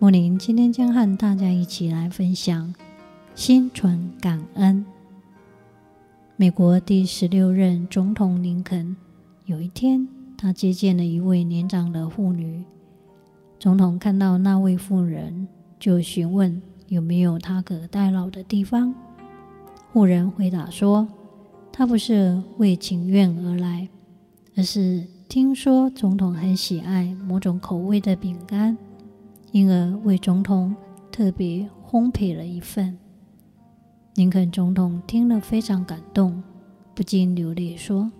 [0.00, 2.72] 木林今天将和大家一起来分享
[3.34, 4.86] 心存感恩。
[6.36, 8.96] 美国第十六任总统林肯
[9.46, 12.62] 有一天，他接见了一位年长的妇女。
[13.58, 15.48] 总统看到那位妇人，
[15.80, 18.94] 就询问有没有他可代劳的地方。
[19.92, 21.08] 妇人回答说
[21.72, 23.88] ：“他不是为请愿而来，
[24.56, 28.78] 而是听说总统很喜爱某种口味的饼干。”
[29.52, 30.74] 因而为总统
[31.10, 32.98] 特别烘焙了一份。
[34.14, 36.42] 林肯总统听了非常感动，
[36.94, 38.10] 不禁流泪说：“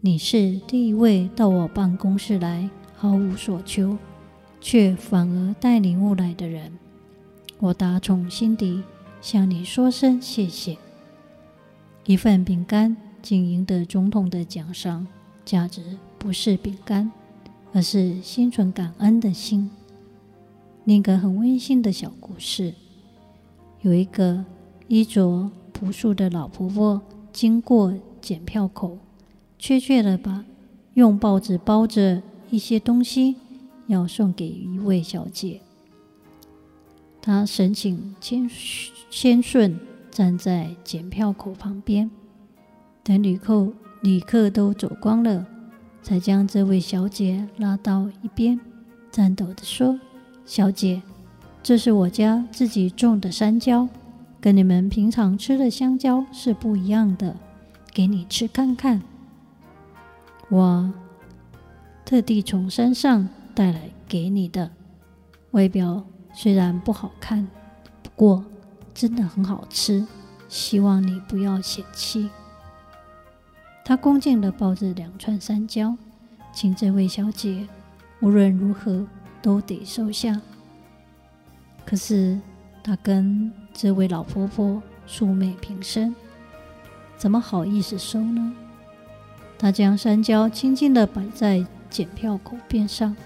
[0.00, 3.96] 你是第一位到我办公室来毫无所求，
[4.60, 6.72] 却反而带礼物来的人。
[7.60, 8.82] 我打从心底
[9.20, 10.76] 向你说声谢谢。”
[12.04, 15.06] 一份饼干竟赢得总统的奖赏，
[15.44, 17.10] 价值不是饼干，
[17.72, 19.70] 而是心存感恩的心。
[20.88, 22.72] 另一个很温馨的小故事，
[23.82, 24.42] 有一个
[24.86, 28.96] 衣着朴素的老婆婆经过检票口，
[29.58, 30.46] 确切的把
[30.94, 33.36] 用报纸包着一些东西
[33.86, 35.60] 要送给一位小姐。
[37.20, 38.50] 她神情谦
[39.10, 39.78] 谦顺，
[40.10, 42.10] 站在检票口旁边，
[43.02, 45.46] 等旅客旅客都走光了，
[46.00, 48.58] 才将这位小姐拉到一边，
[49.12, 50.00] 颤抖地说。
[50.48, 51.02] 小姐，
[51.62, 53.86] 这是我家自己种的山椒，
[54.40, 57.36] 跟你们平常吃的香蕉是不一样的，
[57.92, 59.02] 给你吃看看。
[60.48, 60.90] 我
[62.02, 64.70] 特地从山上带来给你的，
[65.50, 67.46] 外表虽然不好看，
[68.02, 68.42] 不过
[68.94, 70.06] 真的很好吃，
[70.48, 72.30] 希望你不要嫌弃。
[73.84, 75.94] 他恭敬地抱着两串山蕉，
[76.54, 77.68] 请这位小姐
[78.22, 79.06] 无论如何。
[79.42, 80.40] 都得收下。
[81.84, 82.38] 可是
[82.82, 86.14] 他跟这位老婆婆素昧平生，
[87.16, 88.52] 怎么好意思收呢？
[89.58, 93.16] 他将山蕉轻轻地摆在检票口边上，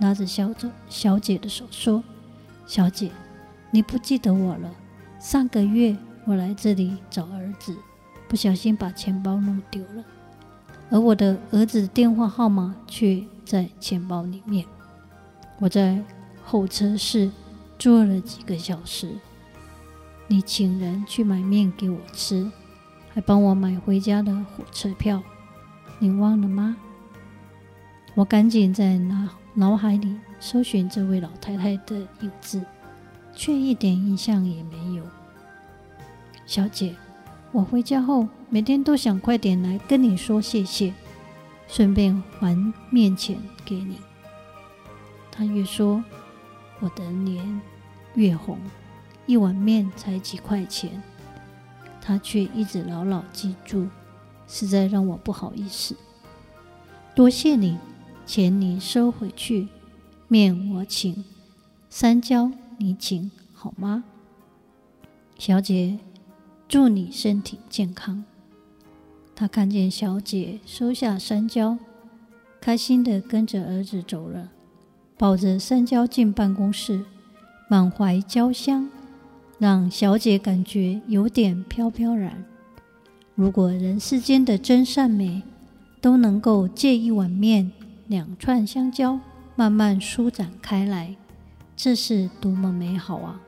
[0.00, 2.02] 拉着小着小姐的手说
[2.66, 3.10] ：“小姐，
[3.70, 4.70] 你不记得我了？
[5.20, 7.76] 上个月我来这里找儿子，
[8.26, 10.04] 不小心把钱包弄丢了，
[10.90, 14.64] 而我的儿子电话号码却在钱包里面。”
[15.60, 16.02] 我在
[16.42, 17.30] 候车室
[17.78, 19.14] 坐了几个小时，
[20.26, 22.50] 你请人去买面给我吃，
[23.12, 25.22] 还帮我买回家的火车票，
[25.98, 26.76] 你忘了吗？
[28.14, 32.64] 我赶紧在脑脑海里搜寻这位老太太的影子，
[33.34, 35.04] 却一点印象也没有。
[36.46, 36.96] 小姐，
[37.52, 40.92] 我回家后每天都想快点来跟你说谢谢，
[41.68, 42.56] 顺便还
[42.90, 43.98] 面钱给你。
[45.40, 46.04] 他越说，
[46.80, 47.62] 我的脸
[48.12, 48.58] 越红。
[49.24, 51.02] 一碗面才几块钱，
[51.98, 53.88] 他却一直牢牢记住，
[54.46, 55.96] 实在让我不好意思。
[57.14, 57.78] 多谢你，
[58.26, 59.68] 钱你收回去，
[60.28, 61.24] 面我请，
[61.88, 64.04] 山蕉你请，好吗？
[65.38, 66.00] 小姐，
[66.68, 68.26] 祝你身体健康。
[69.34, 71.78] 他看见小姐收下山椒，
[72.60, 74.50] 开心的跟着儿子走了。
[75.20, 77.04] 抱着香蕉进办公室，
[77.68, 78.88] 满怀焦香，
[79.58, 82.42] 让小姐感觉有点飘飘然。
[83.34, 85.42] 如果人世间的真善美
[86.00, 87.70] 都能够借一碗面、
[88.06, 89.20] 两串香蕉
[89.54, 91.14] 慢慢舒展开来，
[91.76, 93.42] 这是多么美好啊！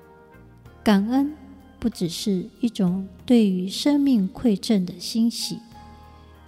[0.84, 1.32] 感恩
[1.78, 5.58] 不只是一种对于生命馈赠的欣喜，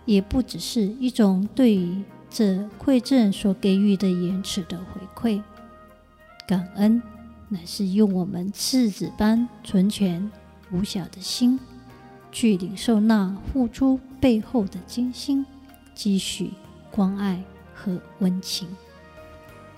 [0.05, 2.03] 也不只是一种对于
[2.37, 5.41] 这馈赠所给予的延迟的回馈，
[6.49, 7.01] 感恩
[7.49, 10.33] 乃是用我们赤子般纯全
[10.73, 11.61] 无瑕的心，
[12.33, 15.47] 去领受那付出背后的精心、
[15.95, 16.51] 积蓄、
[16.91, 17.41] 关爱
[17.73, 18.67] 和温情。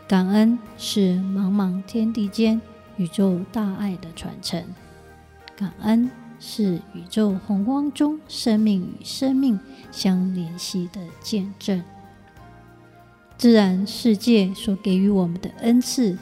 [0.08, 2.58] 感恩是茫茫天地间
[2.96, 4.64] 宇宙大爱的传承，
[5.54, 6.10] 感恩
[6.40, 9.60] 是宇宙洪荒中生命与生命
[9.92, 11.84] 相联系的见证。
[13.38, 16.16] 自然世界所给予我们的恩赐，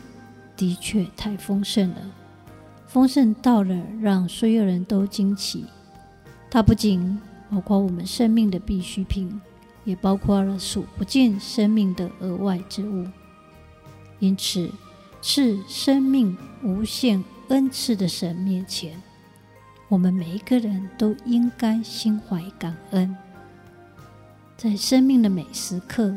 [0.57, 1.97] 的确太丰盛了，
[2.89, 5.65] 丰盛到了让所有人都惊奇。
[6.51, 7.19] 它不仅
[7.51, 9.41] 包括我们生命的必需品，
[9.85, 13.07] 也包括了数不尽生命的额外之物。
[14.19, 14.69] 因此，
[15.23, 19.01] 是生命无限恩赐的神面前，
[19.89, 23.17] 我们每一个人都应该心怀感恩。
[24.57, 26.17] 在生命的每时刻，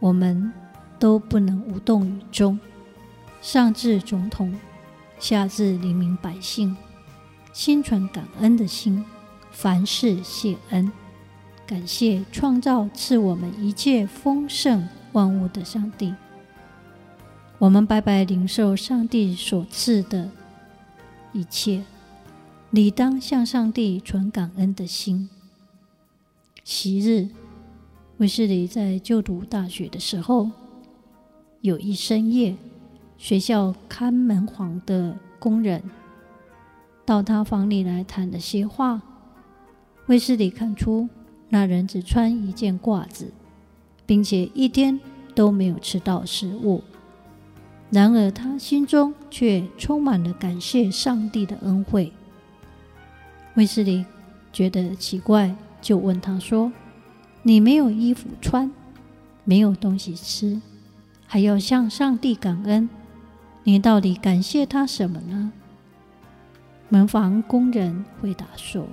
[0.00, 0.52] 我们
[0.98, 2.58] 都不能无动于衷。
[3.40, 4.58] 上至总统，
[5.18, 6.76] 下至黎民百姓，
[7.52, 9.04] 心存感恩的心，
[9.50, 10.90] 凡事谢恩，
[11.66, 16.14] 感谢创造赐我们一切丰盛万物的上帝。
[17.58, 20.30] 我们白白领受上帝所赐的
[21.32, 21.84] 一切，
[22.70, 25.28] 理当向上帝存感恩的心。
[26.64, 27.28] 昔日，
[28.20, 30.50] 卫斯理在就读大学的时候，
[31.62, 32.54] 有一深夜。
[33.16, 35.82] 学校看门房的工人
[37.06, 39.00] 到他房里来谈了些话，
[40.06, 41.08] 卫斯理看出
[41.48, 43.32] 那人只穿一件褂子，
[44.04, 45.00] 并且一天
[45.34, 46.82] 都没有吃到食物。
[47.90, 52.12] 然而他心中却充满了感谢上帝的恩惠。
[53.54, 54.04] 卫斯理
[54.52, 56.70] 觉得奇怪，就问他说
[57.42, 58.70] ：“你没有衣服穿，
[59.44, 60.60] 没有东西吃，
[61.26, 62.88] 还要向上帝感恩？”
[63.64, 65.52] 你到底感谢他什么呢？
[66.88, 68.86] 门房工人回答说：“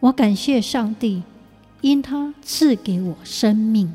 [0.00, 1.22] 我感谢上帝，
[1.80, 3.92] 因他赐给我生命。”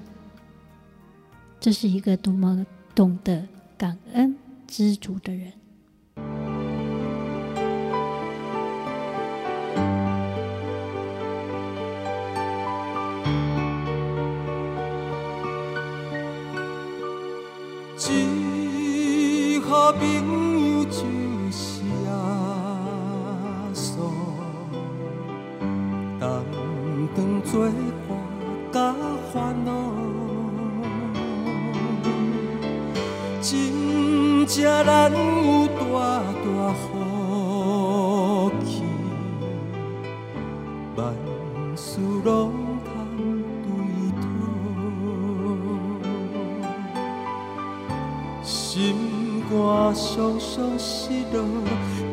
[1.60, 4.36] 这是一个多么懂得感恩
[4.68, 5.54] 知足的人。
[20.00, 20.02] 朋
[20.70, 21.02] 友就
[21.52, 22.12] 是阿
[23.74, 23.98] 嫂，
[26.20, 26.24] 同
[27.16, 27.52] 当作
[28.08, 28.10] 伴
[28.72, 28.76] 甲
[29.32, 29.34] 烦
[29.66, 29.72] 恼，
[33.42, 34.56] 真正
[34.86, 35.82] 难有大
[36.44, 36.82] 大福
[38.66, 38.84] 气，
[40.96, 41.02] 万
[41.76, 42.32] 事拢
[49.86, 51.44] 我双双失落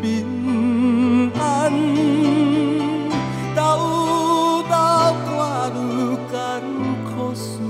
[0.02, 1.70] 平安，
[3.54, 3.60] 斗
[4.68, 4.74] 斗
[5.30, 5.78] 挂愈
[6.32, 6.34] 艰
[7.04, 7.62] 苦事，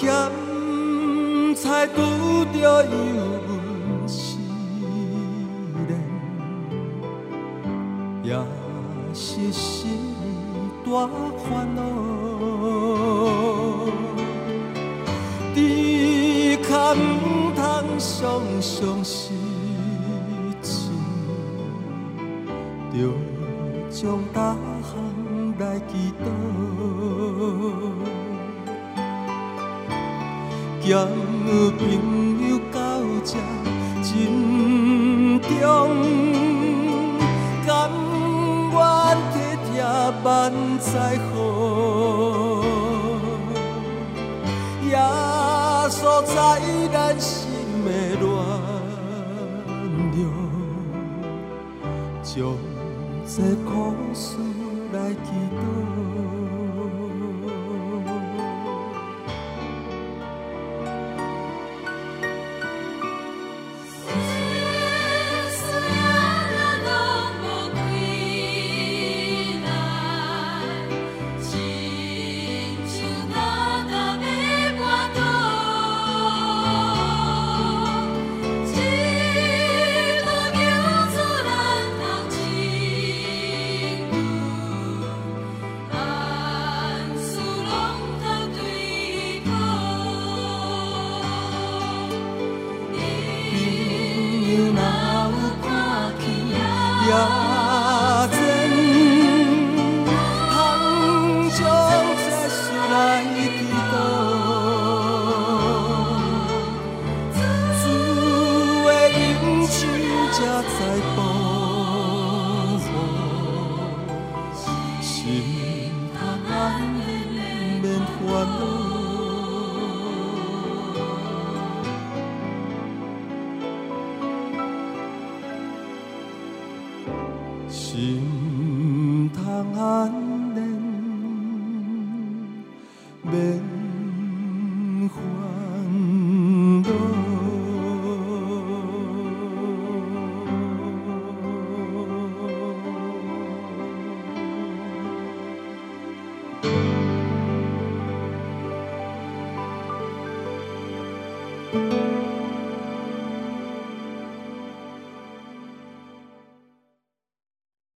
[0.00, 0.08] 咸
[1.54, 2.00] 菜拄
[2.54, 2.88] 着油
[3.46, 4.38] 温试
[5.86, 5.92] 炼，
[8.22, 8.32] 也
[9.12, 9.90] 是心
[10.86, 11.06] 大
[11.36, 11.78] 烦恼。
[15.54, 15.56] 猪
[16.66, 16.96] 脚毋
[17.54, 17.60] 通
[17.98, 18.18] 常
[18.58, 19.34] 常失
[20.62, 20.90] 志，
[22.90, 22.96] 着
[23.90, 24.90] 将大项
[25.58, 25.92] 来祈
[26.24, 26.24] 祷。
[30.82, 31.06] 交
[31.78, 31.80] 朋
[32.48, 32.78] 友到
[33.22, 33.32] 这
[34.02, 34.08] 珍
[35.40, 35.48] 重，
[37.66, 37.68] 甘
[38.72, 38.76] 愿
[39.30, 39.34] 体
[39.66, 39.72] 贴
[40.24, 40.28] 万
[40.78, 40.88] 载
[41.28, 41.36] 好，
[44.88, 44.90] 耶
[45.90, 46.34] 稣在
[46.92, 47.30] 咱心
[47.84, 48.26] 的暖
[50.16, 50.18] 融，
[52.22, 52.32] 将
[53.26, 53.70] 这苦
[54.14, 54.24] 事
[54.92, 55.28] 来祈